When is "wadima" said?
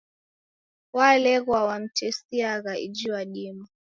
3.11-3.65